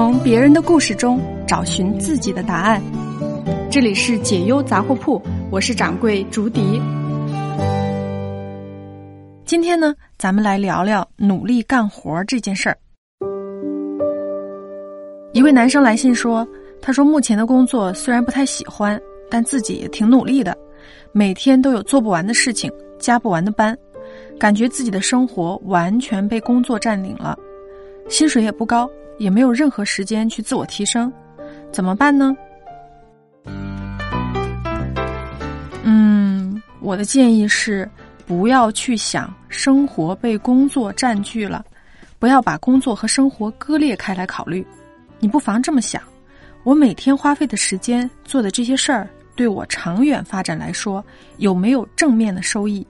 [0.00, 2.82] 从别人的故事中找寻自己的答案。
[3.70, 5.20] 这里是解忧杂货铺，
[5.50, 6.80] 我是掌柜竹笛。
[9.44, 12.78] 今天呢，咱们来聊聊努力干活这件事儿。
[15.34, 16.48] 一位男生来信说
[16.80, 18.98] ：“他说目前的工作虽然不太喜欢，
[19.30, 20.56] 但自己也挺努力的，
[21.12, 23.76] 每天都有做不完的事情，加不完的班，
[24.38, 27.38] 感觉自己的生活完全被工作占领了，
[28.08, 28.88] 薪水也不高。”
[29.20, 31.12] 也没有任何时间去自我提升，
[31.70, 32.34] 怎么办呢？
[35.84, 37.86] 嗯，我的建议是，
[38.26, 41.62] 不要去想生活被工作占据了，
[42.18, 44.66] 不要把工作和生活割裂开来考虑。
[45.18, 46.02] 你不妨这么想：
[46.62, 51.04] 我每天花费的时间做的这些事儿，对我长远发展来说
[51.36, 52.86] 有没有正面的收益？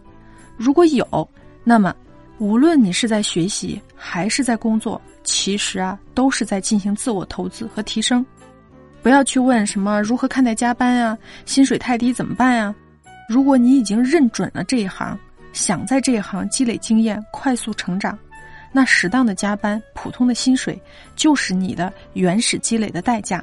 [0.56, 1.28] 如果有，
[1.64, 1.92] 那么
[2.38, 5.02] 无论你是在学习还是在工作。
[5.22, 8.24] 其实啊，都是在进行自我投资和提升。
[9.02, 12.74] 不要去问什么如何看待加班啊，薪水太低怎么办啊？
[13.28, 15.18] 如果你已经认准了这一行，
[15.52, 18.18] 想在这一行积累经验、快速成长，
[18.72, 20.80] 那适当的加班、普通的薪水
[21.16, 23.42] 就是你的原始积累的代价。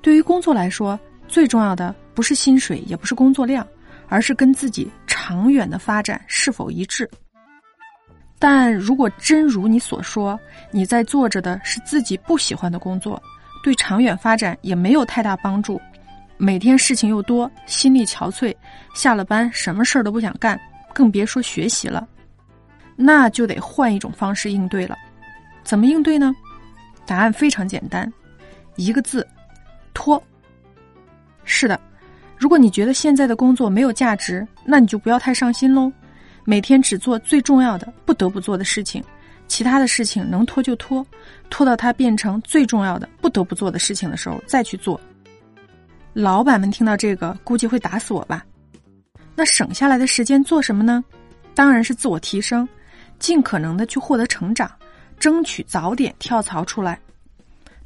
[0.00, 0.98] 对于工作来说，
[1.28, 3.66] 最重要的不是薪水，也不是工作量，
[4.08, 7.08] 而是跟自己长远的发展是否一致。
[8.38, 10.38] 但如果真如你所说，
[10.70, 13.20] 你在做着的是自己不喜欢的工作，
[13.64, 15.80] 对长远发展也没有太大帮助，
[16.36, 18.54] 每天事情又多，心力憔悴，
[18.94, 20.58] 下了班什么事儿都不想干，
[20.94, 22.06] 更别说学习了，
[22.94, 24.96] 那就得换一种方式应对了。
[25.64, 26.34] 怎么应对呢？
[27.04, 28.10] 答案非常简单，
[28.76, 29.26] 一个字：
[29.92, 30.22] 拖。
[31.44, 31.80] 是的，
[32.36, 35.90] 如果你觉得现在的工作没有价值，那你就不要太上心喽。
[36.48, 39.04] 每天只做最重要的、不得不做的事情，
[39.48, 41.06] 其他的事情能拖就拖，
[41.50, 44.98] 拖到它变成最重要的、不得不做的事情的时候再去做。
[46.14, 48.42] 老板们听到这个，估计会打死我吧？
[49.36, 51.04] 那省下来的时间做什么呢？
[51.54, 52.66] 当然是自我提升，
[53.18, 54.70] 尽可能的去获得成长，
[55.20, 56.98] 争取早点跳槽出来。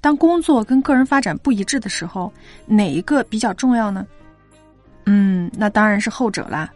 [0.00, 2.32] 当工作跟个人发展不一致的时候，
[2.66, 4.06] 哪一个比较重要呢？
[5.06, 6.72] 嗯，那当然是后者啦。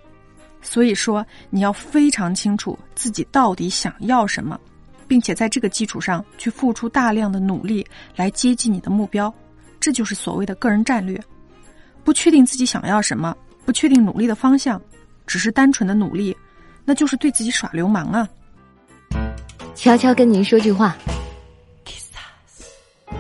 [0.63, 4.59] 所以说，你要非常清楚自己到底想要什么，
[5.07, 7.87] 并且在这个基础上去付出大量的努力
[8.17, 9.33] 来接近你的目标，
[9.79, 11.21] 这就是所谓的个人战略。
[12.03, 14.81] 不确定自己想要什么，不确定努力的方向，
[15.27, 16.37] 只是单纯的努力，
[16.85, 18.29] 那就是对自己耍流氓啊！
[19.75, 20.97] 悄悄跟您说句话，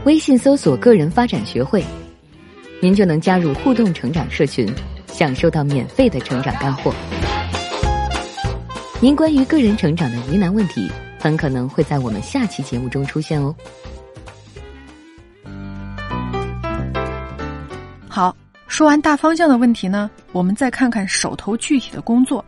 [0.04, 1.84] 微信搜索“个人发展学会”，
[2.80, 4.72] 您就能加入互动成长社群，
[5.08, 6.94] 享受到免费的成长干货。
[8.98, 10.90] 您关于个人成长的疑难问题，
[11.20, 13.54] 很可能会在我们下期节目中出现哦。
[18.08, 18.34] 好，
[18.66, 22.42] 说完大方向的问题呢，我们再看看手头具体的工作。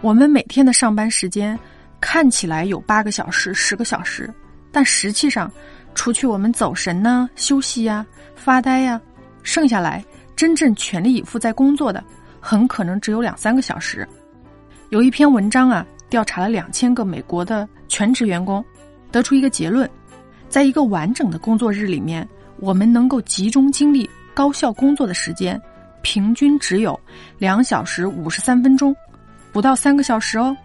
[0.00, 1.56] 我们每天的上班时间
[2.00, 4.28] 看起来有八个小时、十个小时，
[4.72, 5.50] 但实际上，
[5.94, 9.00] 除去我们走神呢、休息呀、发呆呀，
[9.44, 12.02] 剩下来真正全力以赴在工作的，
[12.40, 14.06] 很可能只有两三个小时。
[14.90, 18.64] 有一篇文章啊，调查了两千个美国的全职员工，
[19.12, 19.88] 得出一个结论：
[20.48, 22.26] 在一个完整的工作日里面，
[22.58, 25.60] 我们能够集中精力、高效工作的时间，
[26.00, 26.98] 平均只有
[27.36, 28.96] 两小时五十三分钟，
[29.52, 30.56] 不到三个小时哦。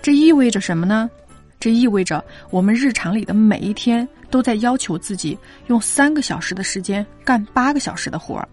[0.00, 1.10] 这意味着什么呢？
[1.58, 5.36] 这意味着我们日常里的每一天都在要求自己
[5.66, 8.48] 用三个小时的时间干八个小时的活儿。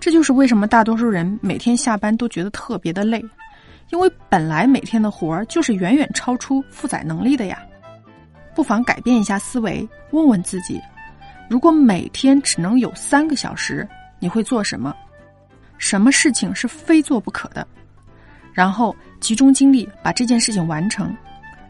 [0.00, 3.24] 这就是为什么大多数人每天下班都觉得特别的累。
[3.90, 7.62] 因为本来每天的活儿就是远远超出负载能力的呀，
[8.54, 10.80] 不妨改变一下思维，问问自己：
[11.48, 13.86] 如果每天只能有三个小时，
[14.18, 14.94] 你会做什么？
[15.78, 17.66] 什么事情是非做不可的？
[18.52, 21.14] 然后集中精力把这件事情完成，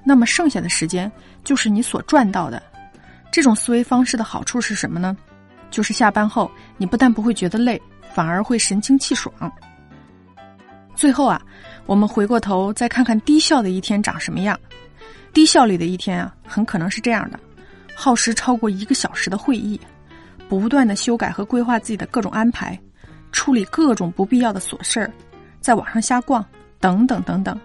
[0.04, 1.10] 那么剩下的时间
[1.42, 2.62] 就是你所赚到的。
[3.32, 5.16] 这种思维方式的好处是什么呢？
[5.70, 7.80] 就是下班后你不但不会觉得累，
[8.14, 9.34] 反而会神清气爽。
[10.94, 11.40] 最后啊。
[11.86, 14.58] 我们回过头再看看低效的一天长什么样。
[15.34, 17.38] 低效率的一天啊，很可能是这样的：
[17.94, 19.78] 耗时超过一个小时的会议，
[20.48, 22.80] 不断的修改和规划自己的各种安排，
[23.32, 25.12] 处理各种不必要的琐事儿，
[25.60, 26.42] 在网上瞎逛，
[26.80, 27.60] 等等等等。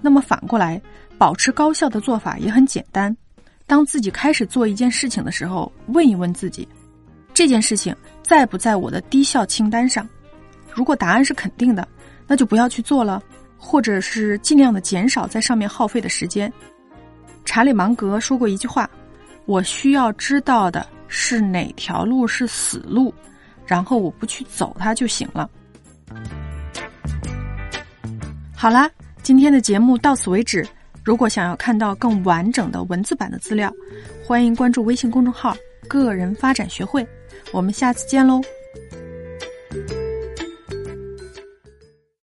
[0.00, 0.82] 那么反过来，
[1.16, 3.16] 保持高效的做法也很简单：
[3.64, 6.66] 当自己开始做一件事情的时候，问一问自己，
[7.32, 10.08] 这件事情在不在我的低效清单上？
[10.74, 11.86] 如果答案是肯定的，
[12.26, 13.22] 那就不要去做了。
[13.64, 16.52] 或者是尽量的减少在上面耗费的时间。
[17.44, 18.90] 查理芒格说过一句话
[19.46, 23.14] ：“我需要知道的是哪条路是死路，
[23.64, 25.48] 然后我不去走它就行了。
[28.52, 28.90] 好啦，
[29.22, 30.66] 今天的节目到此为止。
[31.04, 33.72] 如果想要看到更完整的文字版的资料，
[34.26, 37.06] 欢迎关注微信公众号“个人发展学会”。
[37.54, 38.40] 我们下次见喽！